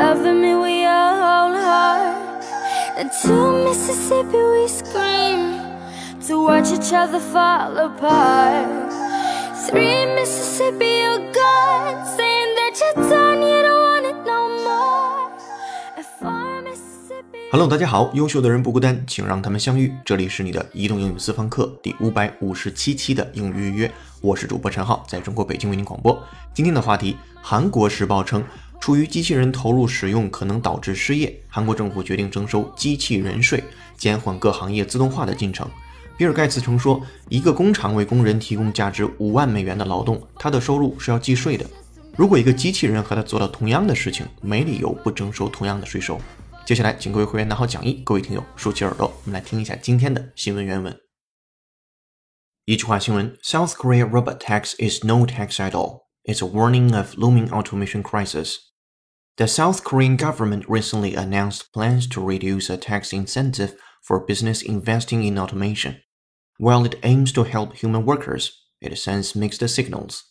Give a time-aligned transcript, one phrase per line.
[0.00, 2.42] loving me with your whole heart.
[2.96, 5.60] And to Mississippi we scream
[6.26, 8.88] to watch each other fall apart.
[9.66, 15.28] Three Mississippi, you're gone, saying that you're done, you don't want it no more.
[15.98, 17.50] And four Mississippi.
[17.52, 19.94] Hello，大家好，优秀的人不孤单，请让他们相遇。
[20.02, 23.92] 这里是你的移动英语私房课第五百五十七期的英语预约，
[24.22, 26.18] 我是主播陈浩，在中国北京为您广播。
[26.54, 28.42] 今天的话题，韩国时报称，
[28.80, 33.62] 出于机器人投入使用可能导致失业，韩国政府决定征收机器人税，
[33.96, 35.68] 减缓各行业自动化的进程。
[36.16, 41.66] 比尔盖茨曾说，一个工厂为工人提供价值五万美元的劳动，他的收入是要计税的。
[42.16, 46.20] 如果一个机器人和他做了同样的事情，没理由不征收同样的税收。
[46.66, 50.94] 接下来，请各位会员拿好讲义，各位听友竖起耳朵，我们来听一下今天的新闻原文。
[52.64, 56.02] 一句话新闻：South Korea robot tax is no tax at all.
[56.24, 58.69] It's a warning of looming automation crisis.
[59.40, 65.24] The South Korean government recently announced plans to reduce a tax incentive for business investing
[65.24, 66.02] in automation.
[66.58, 70.24] While it aims to help human workers, it sends mixed signals.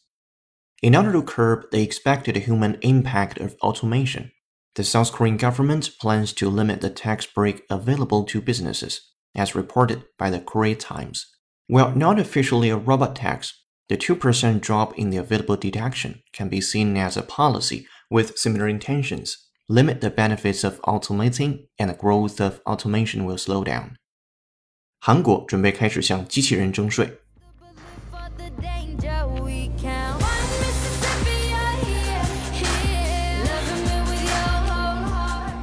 [0.83, 4.29] In order to curb the expected human impact of automation,
[4.75, 9.01] the South Korean government plans to limit the tax break available to businesses,
[9.33, 11.25] as reported by the Korea Times.
[11.65, 16.61] While not officially a robot tax, the 2% drop in the available deduction can be
[16.61, 19.36] seen as a policy with similar intentions.
[19.68, 23.96] Limit the benefits of automating, and the growth of automation will slow down.
[25.00, 27.06] 韩国准备开始向机器人征税。
[28.10, 30.20] For the danger we count.
[30.20, 33.44] One Mississippi, you're here, here.
[33.44, 35.56] Loving me with your whole heart.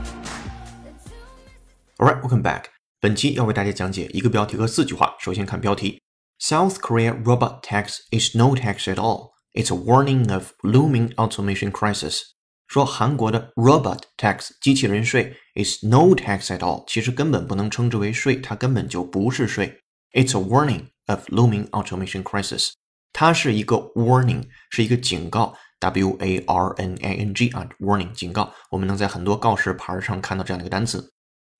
[0.83, 2.65] The two Alright, welcome back.
[2.99, 5.15] 本期要为大家讲解一个标题和四句话。
[5.19, 6.01] 首先看标题：
[6.39, 9.31] South Korea robot tax is no tax at all.
[9.53, 12.21] It's a warning of looming automation crisis.
[12.67, 19.81] 说韩国的 robot tax 机器人税 is no tax at all，其实根本不能称之为税，它根本就不是税。
[20.13, 22.71] It's a warning of looming automation crisis.
[23.13, 25.55] 它是一个 warning，是一个警告。
[25.79, 28.53] W A R N A N G 啊，warning 警告。
[28.69, 31.11] 我们能在很多告示牌上看到这样的一个单词。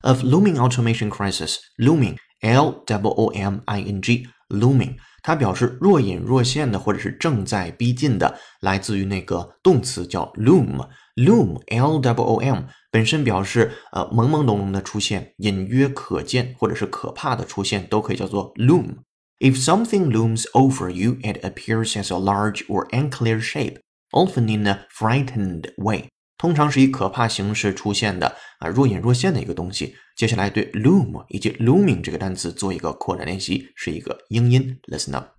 [0.02, 1.58] of looming automation crisis.
[1.78, 10.87] Looming, L W O M I N G, looming， 它表示若隐若现的或者是正在逼近的，来自于那个动词叫 loom。
[11.17, 18.99] loom, L W O M，本身表示呃朦朦胧胧的出现，隐约可见或者是可怕的出现，都可以叫做 loom。
[19.41, 23.79] If something looms over you, it appears as a large or unclear shape,
[24.13, 26.09] often in a frightened way.
[26.38, 29.96] 通常是以可怕形式出现的啊，若隐若现的一个东西。
[30.16, 34.80] 接下来对 loom 以及 looming 这个单词做一个扩展练习，是一个英音。
[34.84, 35.36] Listen up.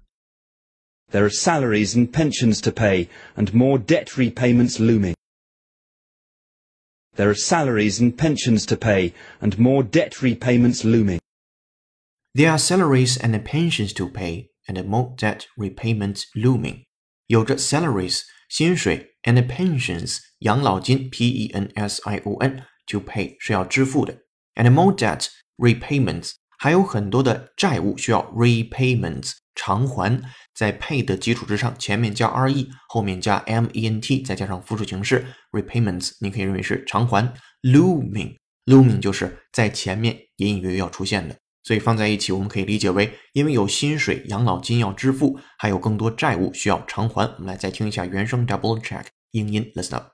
[1.11, 5.15] There are salaries and pensions to pay, and more debt repayments looming.
[7.15, 11.19] There are salaries and pensions to pay, and more debt repayments looming.
[12.33, 16.85] There are salaries and pensions to pay, and more debt repayments looming.
[17.27, 23.36] 有着 salaries 薪水 and pensions 养老金 p e n s i o n to pay
[23.40, 24.18] 是要支付的
[24.56, 25.28] ，and more debt
[25.58, 30.22] repayments 还有很多的债务需要 repayments 偿还，
[30.56, 37.34] 在 pay 的基础之上，前面加 r e，后面加 m e n t，再加上复数形式 repayments，你可以认为是偿还。
[37.64, 41.36] looming looming 就是在前面隐隐约约要出现的。
[41.64, 47.28] 所以放在一起，我们可以理解为，因为有薪水、养老金要支付，还有更多债务需要偿还。
[47.34, 49.04] 我们来再听一下原声 double check
[49.37, 50.13] 英音，listen up。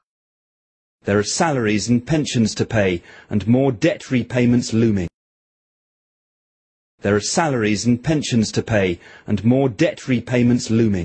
[1.04, 5.08] There are salaries and pensions to pay, and more debt repayments looming.
[7.00, 11.04] There are salaries and pensions to pay, and more debt repayments looming.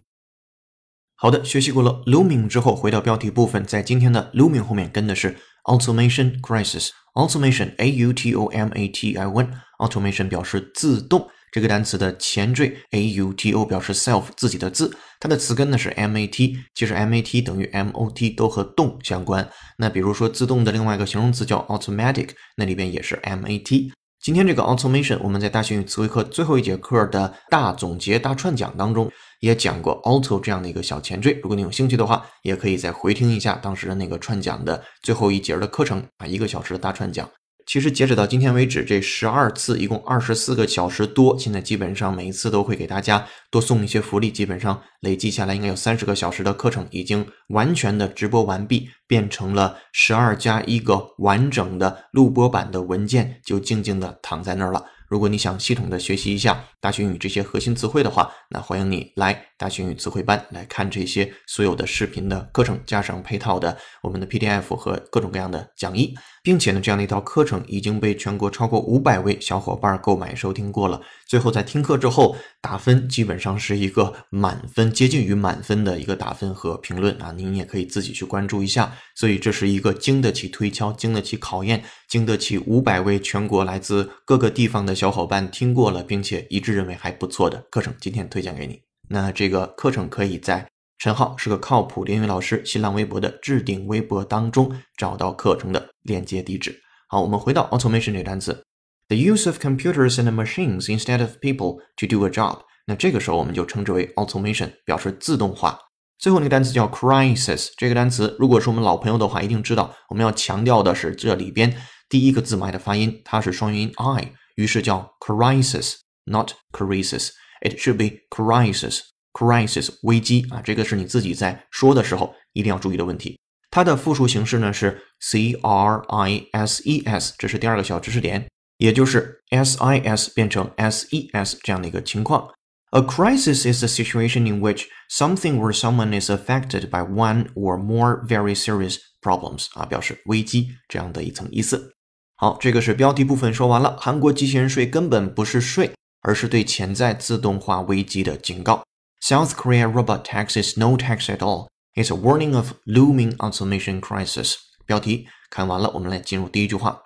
[1.16, 9.24] 好的，学习过了 looming 之后，回到标题部分，在今天的 looming 后面跟的是 automation crisis。automation a u t o m a t i
[9.24, 16.95] o n automation 表示自动， 这个单词的前缀 a u t o 表示 self 自己的字，它的词根呢是 m a t，其实
[16.95, 19.49] m a t 等于 m o t 都和动相关。
[19.77, 23.93] 那比如说自动的另外一个形容词叫 automatic，那里边也是 m a t。
[24.21, 29.09] 今天这个 automation，我们在大学英语词汇课最后一节课的大总结大串讲当中
[29.41, 31.39] 也讲过 auto 这样的一个小前缀。
[31.41, 37.31] 如果你有兴趣的话，也可以再回听一下当时的那个串讲的最后一节的课程啊，一个小时的大串讲。
[37.69, 41.39] 其实截止到今天为止，这十二次，一共二十四个小时多。
[41.39, 54.83] 现在基本上每一次都会给大家多送一些福利，基本上累计下来应该有三十个小时的课程已经完全的直播完毕，变成了十二加一个完整的录播版的文件，就静静的躺在那儿了。
[55.07, 71.01] 如果你想系统的学习一下大学英语这些核心词汇的话，那欢迎你来大学英语词汇班来看这些所有的视频的课程，加上配套的我们的 PDF 和各种各样的讲义，并且呢，这样的一套课程已经被全国超过五百位小伙伴购买收听过了。
[71.27, 78.97] 最后在听课之后打分，基本上是一个满分，接近于满分的一个打分和评论啊，您也可以自己去关注一下。
[79.17, 88.88] 所以这是一个经得起推敲、经得起考验、经得起五百位全国来自各个地方的小伙伴听过了，并且一致认为还不错的课程，今天推荐给你。
[89.11, 90.69] 那这个课程可以在
[90.99, 96.79] 陈浩是个靠谱的英语老师新浪微博的置顶微博当中找到课程的链接地址。
[97.09, 98.65] 好，我们回到 automation 这个单词
[99.09, 102.61] ，the use of computers and machines instead of people to do a job。
[102.87, 105.79] 那这个时候我们就称之为 automation，表示自动化。
[106.19, 111.77] 最后那个单词叫 crisis，这个单词如果是我们老朋友的话，一定知道我们要强调的是这里边
[112.09, 117.31] 第一个字母 i 的发音，它是双元音 i，于是叫 crisis，not crisis。
[117.62, 119.00] It should be crisis,
[119.32, 123.40] crisis 危机啊，这个是你自己在说的时候一定要注意的问题。
[123.72, 128.48] 它的复数形式呢是 c r i s e s，这是第二个小知识点，
[128.78, 132.50] 也就是 s i s 变成 s e s 这样的一个情况。
[132.92, 138.24] A crisis is a situation in which something or someone is affected by one or more
[138.28, 141.96] very serious problems 啊，表示危机这样的一层意思。
[142.36, 143.98] 好，这个是标题部分说完了。
[144.00, 145.92] 韩国机器人税根本不是税。
[146.28, 148.84] 而是对潜在自动化危机的警告。
[149.22, 151.68] South Korea robot tax is no tax at all.
[151.96, 154.56] It's a warning of looming automation crisis.
[154.86, 157.02] 标题看完了，我们来进入第一句话。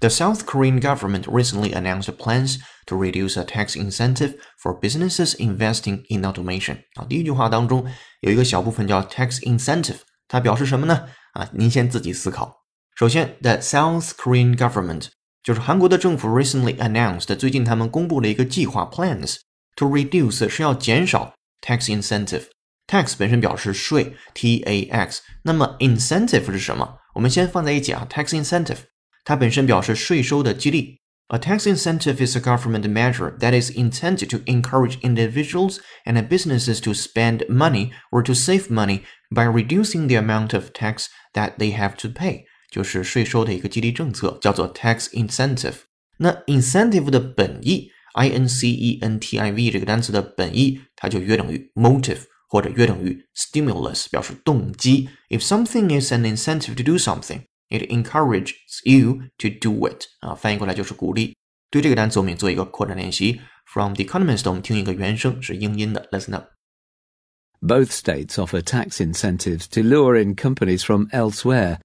[0.00, 6.04] The South Korean government recently announced plans to reduce a tax incentive for businesses investing
[6.08, 6.84] in automation.
[6.94, 7.84] 啊，第一句话当中
[8.20, 9.98] 有一个小部分叫 tax incentive，
[10.28, 11.08] 它表示什么呢？
[11.32, 12.62] 啊，您先自己思考。
[12.94, 15.08] 首先，the South Korean government
[15.42, 19.36] 就是韩国的政府 recently announced，最近他们公布了一个计划 plans
[19.76, 26.98] to reduce 是要减少 tax incentive。tax 本身表示税，t a x，那么 incentive 是什么？
[27.14, 28.78] 我们先放在一起啊，tax incentive
[29.24, 30.98] 它本身表示税收的激励。
[31.30, 36.94] A tax incentive is a government measure that is intended to encourage individuals and businesses to
[36.94, 41.96] spend money or to save money by reducing the amount of tax that they have
[41.98, 42.46] to pay.
[42.72, 45.74] 就是税收的一个激励政策，叫做 tax incentive。
[46.18, 55.08] 那 incentive 的本意，i n c e n t i v 这个单词的本意，它就约等于 motive 或者约等于 stimulus，表示动机。
[55.28, 58.54] If something is an incentive to do something, it encourages
[58.84, 60.04] you to do it。
[60.20, 61.36] 啊，翻译过来就是鼓励。
[61.70, 63.40] 对这个单词，我们也做一个扩展练习。
[63.66, 71.78] From The Economist，我们听一个原声是英音的，Listen up。Both states offer tax incentives to lure in companies from elsewhere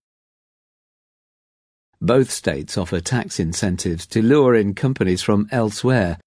[1.99, 6.17] both states offer tax incentives to lure in companies from elsewhere.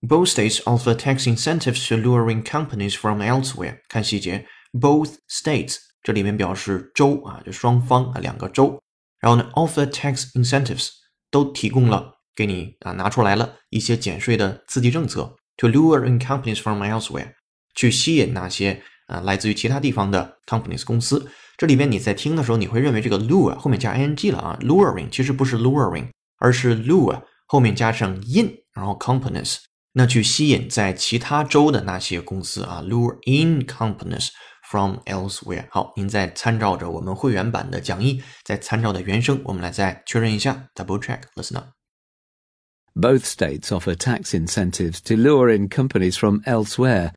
[0.00, 3.78] Both states offer tax incentives to lure in companies from elsewhere.
[3.88, 8.80] 看细节，both states 这里面表示州啊，就双方啊两个州。
[9.20, 10.90] 然后呢，offer tax incentives
[11.30, 17.32] 都提供了给你啊拿出来了一些减税的刺激政策，to lure in companies from elsewhere
[17.74, 21.28] 去吸引那些啊来自于其他地方的 companies 公司。
[21.58, 26.08] 这里边你在听的时候，你会认为这个 lure 后面加 ing 了啊，luring 其实不是 luring，
[26.38, 29.58] 而是 lure 后面加上 in，然后 companies，
[29.92, 34.28] 那去吸引在其他州的那些公司啊，lure in companies
[34.70, 35.66] from elsewhere。
[35.70, 47.12] 好，您再参照着我们会员版的讲义，再参照的原声，我们来再确认一下，double check，listen up。Both states offer tax incentives to lure in companies from elsewhere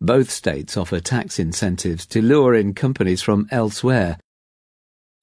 [0.00, 4.18] both states offer tax incentives to lure in companies from elsewhere.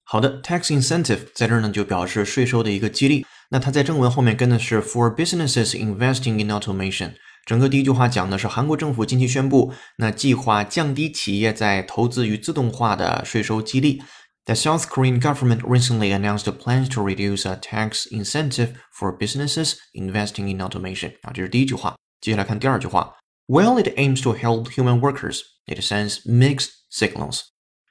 [0.03, 3.25] 好的，tax incentive 在这儿呢就表示税收的一个激励。
[3.49, 7.13] 那它在正文后面跟的是 for businesses investing in automation。
[7.45, 14.01] 整个第一句话讲的是韩国政府近期宣布，那计划降低企业在投资与自动化的税收激励。
[14.45, 20.59] The South Korean government recently announced plans to reduce a tax incentive for businesses investing in
[20.59, 21.13] automation。
[21.21, 21.95] 啊，这是第一句话。
[22.19, 23.13] 接下来看第二句话。
[23.47, 27.41] While it aims to help human workers, it sends mixed signals.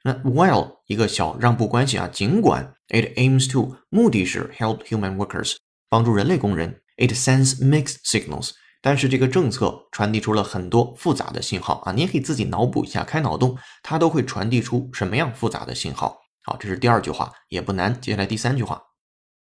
[0.03, 5.55] 那 while 一个小让步关系啊，尽管 it aims to 目的是 help human workers
[5.89, 8.51] 帮助人类工人，it sends mixed signals。
[8.81, 16.19] 但是这个政策传递出了很多复杂的信号啊，你也可以自己脑补一下，开脑洞，它都会传递出什么样复杂的信号？
[16.41, 18.01] 好，这是第二句话，也不难。
[18.01, 18.81] 接下来第三句话，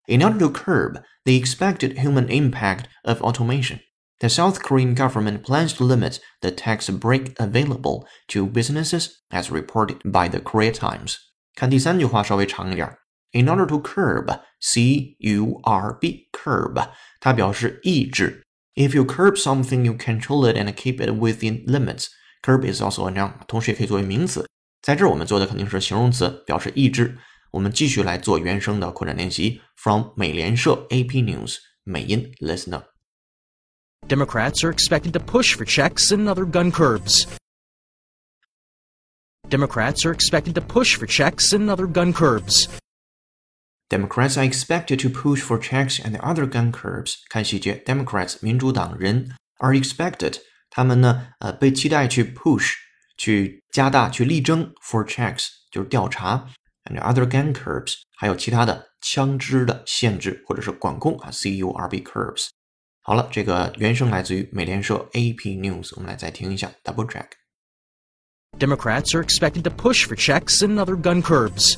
[0.08, 3.78] In order to curb the expected human impact of automation.
[4.22, 9.98] The South Korean government plans to limit the tax break available to businesses, as reported
[10.02, 11.16] by the Korea Times.
[11.54, 12.98] 看第三句话稍微长一点。
[13.32, 16.88] In order to curb, c u r b curb，
[17.20, 18.42] 它表示抑制
[18.74, 22.06] If you curb something, you control it and keep it within limits.
[22.42, 24.48] Curb is also a noun，同时也可以作为名词。
[24.82, 27.18] 在这儿我们做的肯定是形容词，表示抑制。
[27.52, 29.60] 我们继续来做原声的扩展练习。
[29.76, 32.91] From 美联社 AP News 美音 Listen up.
[34.06, 37.26] Democrats are expected to push for checks and other gun curbs.
[39.48, 42.68] Democrats are expected to push for checks and other gun curbs.
[43.90, 47.16] Democrats are expected to push for checks and other gun curbs.
[47.30, 52.74] 看细节，Democrats 民主党人 are expected，他们呢呃被期待去 push
[53.16, 56.46] 去加大去力争 for checks 就是调查
[56.84, 62.48] and other gun curbs 还有其他的枪支的限制或者是管控啊 C U R B curbs。
[63.02, 67.26] 好了，这个原声来自于美联社 AP News，我们来再听一下 double check。
[68.58, 71.76] Democrats are expected to push for checks and other gun curbs.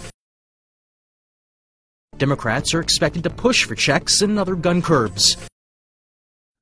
[2.18, 5.36] Democrats are expected to push for checks and other gun curbs.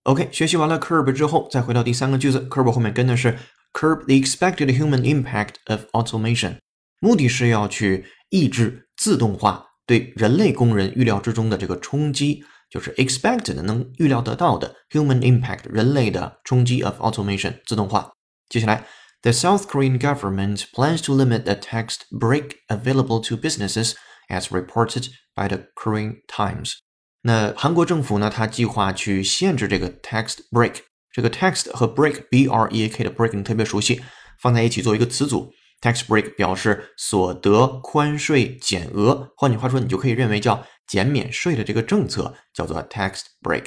[0.05, 3.39] OK，学习完了 curb 之后，再回到第三个句子，curb 后面跟的是
[3.73, 6.59] curb the expected human impact of automation，
[7.01, 18.13] 目的是要去抑制自动化对人类工人预料之中的这个冲击， 就是 expected 能预料得到的 human impact 人类的冲击 of automation 自动化。
[18.49, 18.85] 接下来，
[19.23, 23.95] the South Korean government plans to limit the text break available to businesses
[24.29, 26.75] as reported by the Korean Times。
[27.23, 30.77] 那韩国政府呢，它计划去限制这个 text break。
[31.11, 34.01] 这个 text 和 break b r e a k 的 break 你特别熟悉，
[34.41, 35.53] 放在一起做一个词组。
[35.81, 43.66] tax break 表示所得宽税减额，换句话说，你就可以认为叫 减免税的这个政策叫做 tax break。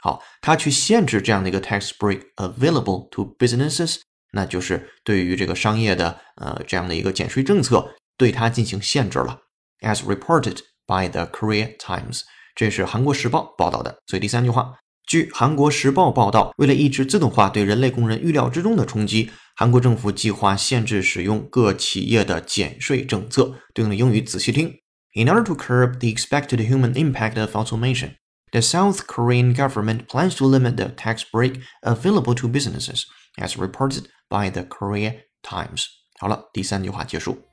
[0.00, 3.96] 好，它去限制这样的一个 tax break available to businesses，
[4.32, 9.40] 那就是对于这个商业的呃这样的一个减税政策，对它进行限制了。
[9.80, 12.22] As reported by the Korea Times，
[12.54, 13.98] 这是韩国时报报道的。
[14.06, 14.74] 所以第三句话，
[15.06, 23.54] 据韩国时报报道，为了抑制自动化对人类工人预料之中的冲击，韩国政府计划限制使用各企业的减税政策。
[23.74, 24.72] 对应的英语仔细听。
[25.17, 28.17] In order to curb the expected human impact of automation,
[28.51, 33.05] the South Korean government plans to limit the tax break available to businesses,
[33.37, 35.87] as reported by the Korea Times.
[36.19, 37.43] 好了，第三句话结束。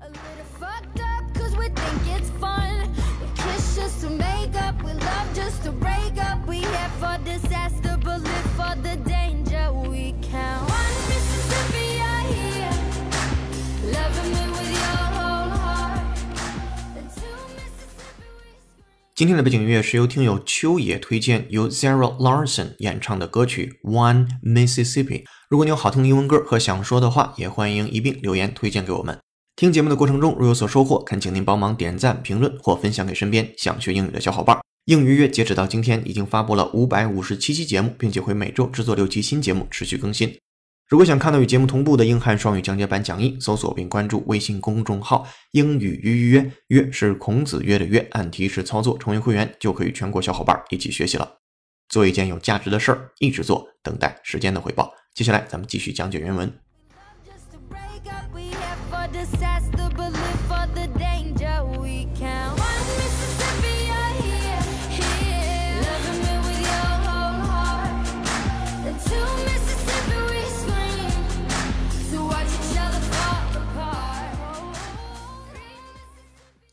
[0.00, 1.00] A little fucked
[19.21, 25.05] 今天的背景音乐是由听友秋野推荐，由 Zara Larson 演唱的歌曲《One Mississippi》。
[25.47, 29.19] 如果你有好听的英文歌和想说的话，也欢迎一并留言推荐给我们。
[29.55, 34.57] 听节目的过程中，如有所收获，恳请您帮忙点赞、评论或分享给身边想学英语的小伙伴。
[34.85, 40.35] 英语约截止到今天已经发布了五百五十七期节目，并且会每周制作六期新节目，持续更新。
[40.91, 51.37] 如果想看到与节目同步的英汉双语讲解版讲义，搜索并关注微信公众号“英语约约”，约是孔子约的约，按提示操作成为会员，就可以全国小伙伴一起学习了。
[51.87, 54.93] 做一件有价值的事儿，一直做，等待时间的回报。
[55.13, 56.53] 接下来咱们继续讲解原文。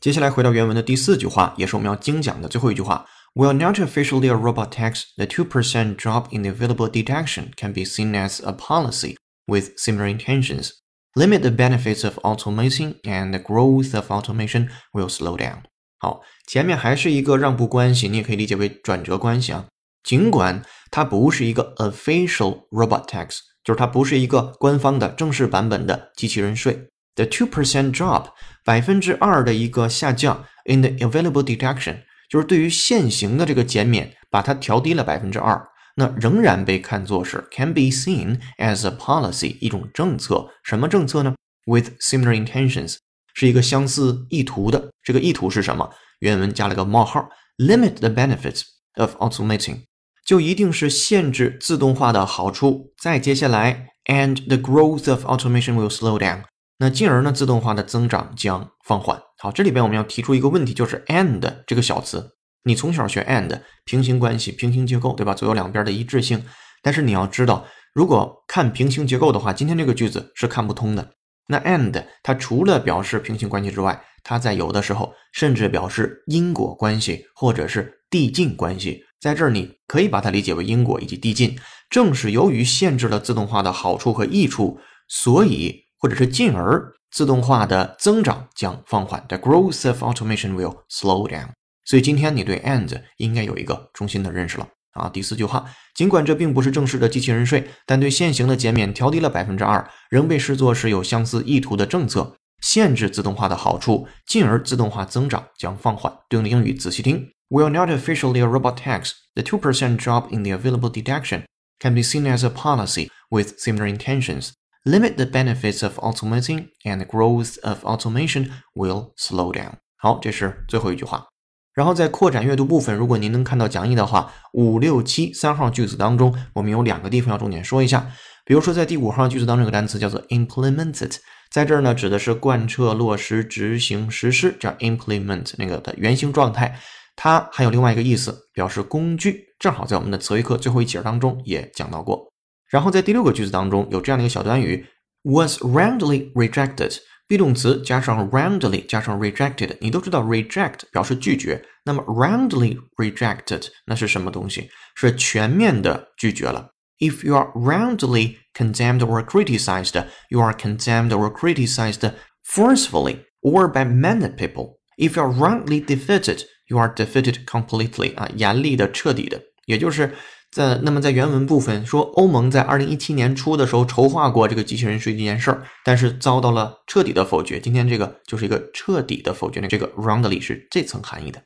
[0.00, 3.06] 接下来回到原文的第四句话，也是我们要精讲的最后一句话。
[3.34, 8.12] While not officially a robot tax, the 2% drop in the available detection can be seen
[8.12, 10.70] as a policy with similar intentions.
[11.14, 15.62] Limit the benefits of automation and the growth of automation will slow down.
[15.98, 19.66] 好，前面还是一个让步关系，你也可以理解为转折关系啊。
[20.02, 26.88] 尽管它不是一个 official robot tax，就是它不是一个官方的正式版本的机器人税。
[27.15, 28.27] The two percent drop，
[28.63, 35.61] 百分之二的一个下降 in the available deduction，就是对于现行的这个减免，把它调低了百分之二，
[35.95, 40.49] 那仍然被看作是 can be seen as a policy 一种政策。
[40.63, 41.35] 什么政策呢
[41.65, 42.97] ？With similar intentions，
[43.33, 44.89] 是一个相似意图的。
[45.03, 45.89] 这个意图是什么？
[46.19, 48.63] 原文加了个冒号，limit the benefits
[48.95, 49.83] of automating，
[50.25, 52.93] 就一定是限制自动化的好处。
[52.97, 56.43] 再接下来，and the growth of automation will slow down。
[56.81, 59.21] 那进而呢，自动化的增长将放缓。
[59.37, 65.33] 好，这里边我们要提出一个问题，就是 and 这个小词，你从小学 and 平行关系、平行结构，对吧？
[65.33, 66.45] 左右两边的一致性。
[66.81, 71.11] 但是你要知道，如果看平行结构的话，今天这个句子是看不通的。
[71.47, 79.03] 那 and 它除了表示平行关系之外，它在有的时候甚至表示因果关系或者是递进关系。
[79.19, 81.59] 在这儿你可以把它理解为因果以及递进。
[81.89, 89.23] 正是由于限制了自动化的好处和益处，所以或者是进而自动化的增长将放缓。
[89.27, 91.49] The growth of automation will slow down。
[91.85, 95.09] 所以今天你对 and 应该有一个中心的认识了啊。
[95.09, 95.65] 第四句话，
[95.95, 102.35] 尽管这并不是正式的机器人税，但对现行的减免调低了百分之二，仍被视作是有相似意图的政策。
[102.61, 106.13] 限制自动化的好处，进而自动化增长将放缓。
[106.27, 111.43] 对应的英语仔细听：While not officially a robot tax, the two percent drop in the available deduction
[111.79, 114.49] can be seen as a policy with similar intentions.
[114.89, 119.73] Limit the benefits of automating, and growth of automation will slow down.
[119.95, 121.27] 好，这是最后一句话。
[121.75, 128.11] 然后在扩展阅读部分，如果您能看到讲义的话，五六七三号句子当中，我们有两个地方要重点说一下。
[128.43, 131.17] 比如说在第五号句子当中，有个单词叫做 implemented。
[131.51, 136.79] 在这儿呢，指的是贯彻、落实、执行、实施，叫 implement 那个的原型状态。
[137.15, 139.49] 它还有另外一个意思，表示工具。
[139.59, 142.28] 正好在我们的词汇课最后一节当中也讲到过。
[142.68, 144.86] 然后在第六个句子当中有这样的一个小短语：
[145.22, 154.68] was roundly rejected。be 动词加上 roundly 加上 rejected，你都知道 reject 表示拒绝，那么 roundly rejected 那是什么东西？
[154.94, 156.72] 是全面的拒绝了。
[156.98, 162.12] If you are roundly condemned or criticized, you are condemned or criticized
[162.46, 164.76] forcefully or by many people.
[164.98, 168.14] If you are roundly defeated, you are defeated completely.
[168.16, 170.14] 啊，严厉的、彻底的，也就是
[170.51, 177.59] 在那么在原文部分说，欧盟在二零一七年初的时候筹划过这个机器人税这件事儿，但是遭到了彻底的否决。
[177.59, 181.39] 今天这个就是一个彻底的否决，这个 roundly 是这层含义的。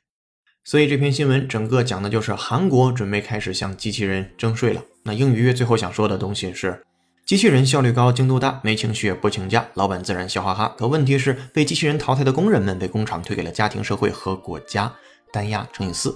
[0.63, 4.81] 所以这篇新闻整个讲的就是韩国准备开始向机器人征税了。
[5.03, 6.81] 那英语最后想说的东西是：
[7.25, 10.74] 机器人效率高、精度大，没情绪也不请假，老板自然笑哈哈。
[10.77, 14.93] 可问题是，被机器人淘汰的工人们被工厂推给了家庭、社会和国家，
[15.33, 16.15] 单压乘以四。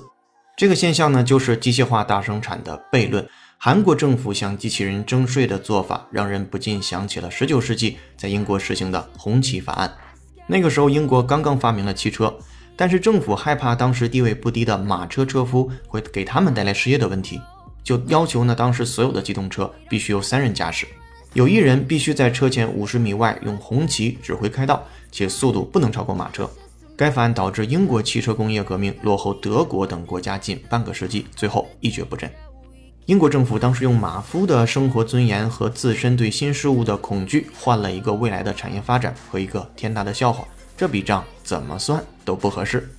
[0.58, 3.24] 这个现象呢，就是机械化大生产的悖论。
[3.60, 9.94] 韩国政府向机器人征税的做法，让人不禁想起了19世纪在英国实行的红旗法案。
[10.48, 12.36] 那个时候，英国刚刚发明了汽车。
[12.76, 17.40] 但是政府害怕当时地位不低的马车车夫会给他们带来失业的问题，
[17.84, 20.88] 就要求呢，当时所有的机动车必须由三人驾驶，
[21.34, 26.50] 有一人必须在车前五十米外用红旗指挥开道，且速度不能超过马车。
[26.98, 32.28] 该法案导致英国汽车工业革命落后德国等国家近半个世纪，最后一蹶不振。
[33.06, 40.48] 英国政府当时用马夫的生活尊严和自身对新事物的恐惧，换了一个未来的产业发展和一个天大的笑话。
[40.76, 42.90] 这笔账怎么算都不合适。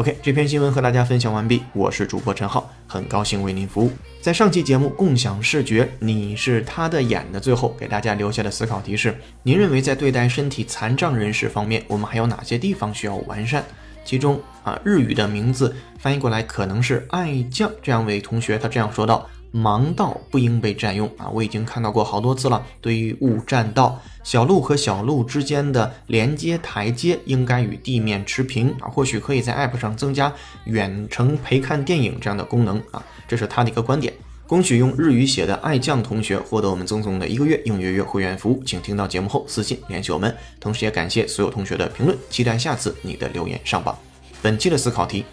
[0.00, 3.90] OK，这篇新闻和大家分享完毕，我是主播陈浩，很高兴为您服务。
[4.22, 13.62] 在上期节目共享视觉，你是他的眼的最后，给大家留下的思考提示：您认为在对待身体残障人士方面，我们还有哪些地方需要完善？
[14.02, 19.28] 其中啊，日语的名字翻译过来可能是爱将，这样位同学他这样说道。
[19.52, 21.28] 盲道不应被占用啊！
[21.28, 22.64] 我已经看到过好多次了。
[22.80, 28.88] 对于勿占道，小路和小路之间的连接台阶应该与地面持平啊！
[28.88, 30.32] 或许可以在 App 上增加
[30.64, 33.04] 远程陪看电影这样的功能啊！
[33.26, 34.12] 这是他的一个观点。
[34.46, 40.36] 恭喜用日语写的爱酱同学获得我们赠送的一个月应约约会员服务，请听到节目后私信联系我们。
[40.58, 43.96] 同时也感谢所有同学的评论，期待下次你的留言上榜。
[44.42, 45.24] 本期的思考题：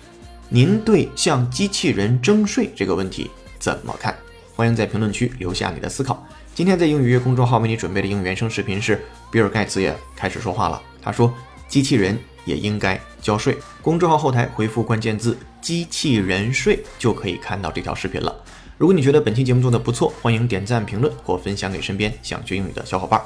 [0.49, 3.31] 您对向机器人征税这个问题？
[3.59, 4.15] 怎么看？
[4.55, 6.25] 欢迎在评论区留下你的思考。
[6.55, 8.99] 今天在英语约公众号为你准备的英语原声视频是
[9.31, 10.81] 比尔盖茨也开始说话了。
[11.01, 11.31] 他说
[11.69, 18.35] ：“机器人也应该交税。”公众号后台回复关键字“机器人税”就可以看到这条视频了。
[18.77, 23.21] 如果你觉得本期节目做的不错，欢迎点赞、评论或分享给身边想学英语的小伙伴。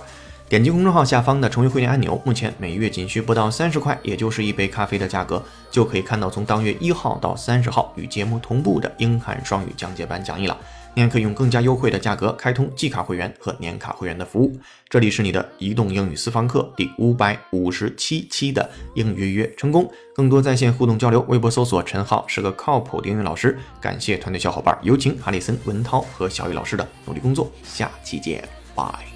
[0.51, 10.57] 点击公众号下方的成为会员按钮，目前每月仅需不到三十块，也就是一杯咖啡的价格，就可以看到从当月一号到三十号与节目同步的英汉双语讲解版讲义了。
[10.93, 14.53] 你还可以用更加优惠的价格开通季卡会员和年卡会员的服务。
[14.89, 23.57] 这里是你的移动英语私房课第五百五十七期的应约约成功，更多在线互动交流，微博搜索陈浩是个靠谱的英语老师。
[23.79, 27.49] 感谢团队小伙伴，有请哈里森、文涛和小雨老师的努力工作。
[27.63, 28.43] 下期见，
[28.75, 29.10] 拜。